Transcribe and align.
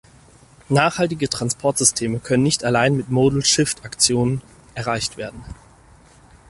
Nachhaltige 0.69 1.29
Transportsysteme 1.29 2.17
können 2.19 2.41
nicht 2.41 2.63
allein 2.63 2.97
mit 2.97 3.11
modal 3.11 3.45
shift-Aktionen 3.45 4.41
erreicht 4.73 5.15
werden. 5.17 5.45